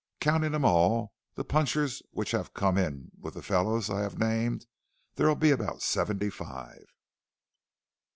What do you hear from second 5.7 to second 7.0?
seventy five.